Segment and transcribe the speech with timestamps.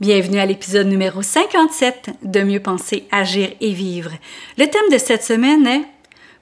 [0.00, 4.10] Bienvenue à l'épisode numéro 57 de Mieux penser, agir et vivre.
[4.58, 5.84] Le thème de cette semaine est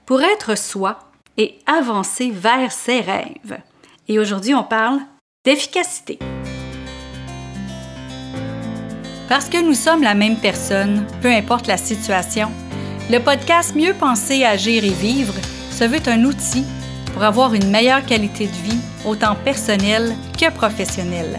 [0.06, 0.98] Pour être soi
[1.36, 3.58] et avancer vers ses rêves.
[4.08, 5.00] Et aujourd'hui, on parle
[5.44, 6.18] d'efficacité.
[9.28, 12.50] Parce que nous sommes la même personne, peu importe la situation,
[13.10, 15.34] le podcast Mieux penser, agir et vivre
[15.70, 16.64] se veut un outil
[17.12, 21.38] pour avoir une meilleure qualité de vie, autant personnelle que professionnelle.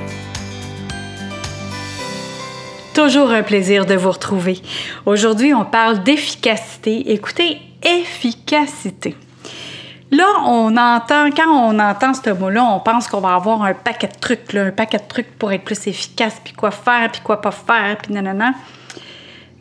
[2.93, 4.59] Toujours un plaisir de vous retrouver.
[5.05, 7.13] Aujourd'hui, on parle d'efficacité.
[7.13, 9.15] Écoutez, efficacité.
[10.11, 14.07] Là, on entend, quand on entend ce mot-là, on pense qu'on va avoir un paquet
[14.07, 17.39] de trucs, un paquet de trucs pour être plus efficace, puis quoi faire, puis quoi
[17.39, 18.53] pas faire, puis nanana.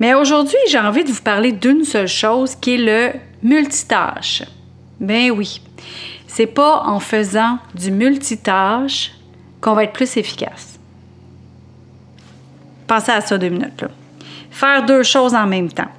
[0.00, 3.12] Mais aujourd'hui, j'ai envie de vous parler d'une seule chose qui est le
[3.44, 4.42] multitâche.
[4.98, 5.62] Ben oui,
[6.26, 9.12] c'est pas en faisant du multitâche
[9.60, 10.79] qu'on va être plus efficace.
[12.90, 13.84] Pensez à ça deux minutes.
[14.50, 15.92] Faire deux choses en même temps.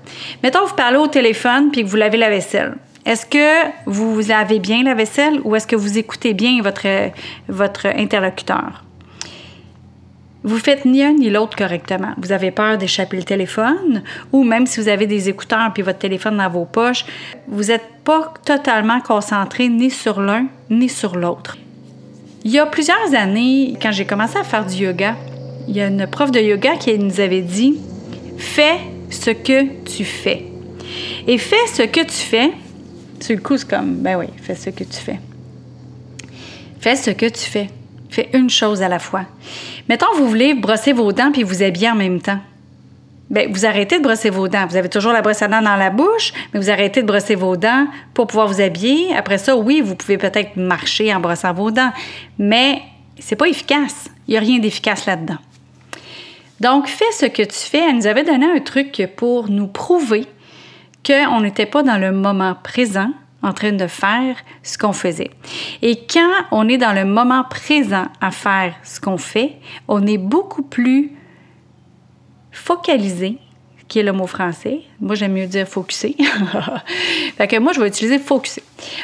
[0.43, 2.75] Mettons, vous parlez au téléphone puis que vous lavez la vaisselle.
[3.05, 6.85] Est-ce que vous lavez bien la vaisselle ou est-ce que vous écoutez bien votre,
[7.47, 8.83] votre interlocuteur?
[10.43, 12.11] Vous faites ni un ni l'autre correctement.
[12.17, 14.03] Vous avez peur d'échapper le téléphone
[14.33, 17.05] ou même si vous avez des écouteurs puis votre téléphone dans vos poches,
[17.47, 21.57] vous n'êtes pas totalement concentré ni sur l'un ni sur l'autre.
[22.43, 25.15] Il y a plusieurs années, quand j'ai commencé à faire du yoga,
[25.67, 27.79] il y a une prof de yoga qui nous avait dit
[28.37, 28.77] Fais
[29.09, 30.45] ce que tu fais.
[31.27, 32.51] Et fais ce que tu fais.
[33.19, 35.19] Sur le coup, c'est comme Ben oui, fais ce que tu fais.
[36.79, 37.69] Fais ce que tu fais.
[38.09, 39.25] Fais une chose à la fois.
[39.87, 42.39] Mettons, vous voulez brosser vos dents puis vous habiller en même temps.
[43.29, 44.67] Bien, vous arrêtez de brosser vos dents.
[44.67, 47.35] Vous avez toujours la brosse à dents dans la bouche, mais vous arrêtez de brosser
[47.35, 49.15] vos dents pour pouvoir vous habiller.
[49.15, 51.91] Après ça, oui, vous pouvez peut-être marcher en brossant vos dents,
[52.37, 52.81] mais
[53.19, 54.09] c'est pas efficace.
[54.27, 55.37] Il n'y a rien d'efficace là-dedans.
[56.61, 57.79] Donc, fais ce que tu fais.
[57.89, 60.27] Elle nous avait donné un truc pour nous prouver
[61.03, 63.09] qu'on n'était pas dans le moment présent
[63.41, 65.31] en train de faire ce qu'on faisait.
[65.81, 69.55] Et quand on est dans le moment présent à faire ce qu'on fait,
[69.87, 71.11] on est beaucoup plus
[72.51, 73.39] focalisé,
[73.87, 74.81] qui est le mot français.
[74.99, 76.15] Moi, j'aime mieux dire focusé.
[77.37, 78.61] fait que moi, je vais utiliser focusé.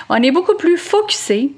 [0.09, 1.53] On est beaucoup plus focusé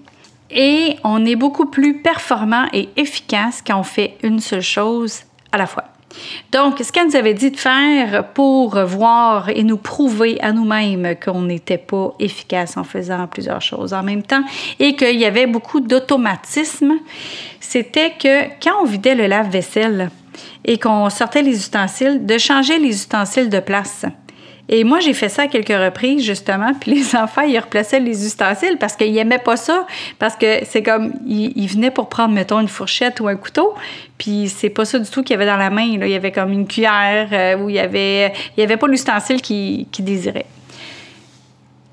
[0.50, 5.58] et on est beaucoup plus performant et efficace quand on fait une seule chose à
[5.58, 5.86] la fois.
[6.52, 11.16] Donc, ce qu'elle nous avait dit de faire pour voir et nous prouver à nous-mêmes
[11.24, 14.44] qu'on n'était pas efficace en faisant plusieurs choses en même temps
[14.80, 16.94] et qu'il y avait beaucoup d'automatisme,
[17.60, 20.10] c'était que quand on vidait le lave-vaisselle
[20.66, 24.06] et qu'on sortait les ustensiles, de changer les ustensiles de place.
[24.72, 28.26] Et moi, j'ai fait ça à quelques reprises, justement, puis les enfants, ils replaçaient les
[28.26, 29.88] ustensiles parce qu'ils n'aimaient pas ça,
[30.20, 33.74] parce que c'est comme, ils, venaient pour prendre, mettons, une fourchette ou un couteau,
[34.20, 35.98] puis c'est pas ça du tout qu'il y avait dans la main.
[35.98, 36.06] Là.
[36.06, 39.42] Il y avait comme une cuillère euh, où il y avait, il avait pas l'ustensile
[39.42, 40.46] qu'ils qui désiraient.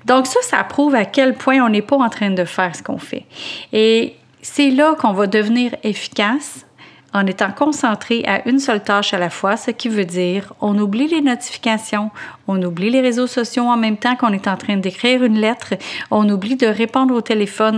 [0.05, 2.83] Donc ça, ça prouve à quel point on n'est pas en train de faire ce
[2.83, 3.25] qu'on fait.
[3.73, 6.66] Et c'est là qu'on va devenir efficace
[7.13, 10.77] en étant concentré à une seule tâche à la fois, ce qui veut dire on
[10.77, 12.11] oublie les notifications,
[12.47, 15.73] on oublie les réseaux sociaux en même temps qu'on est en train d'écrire une lettre,
[16.11, 17.75] on oublie de répondre au téléphone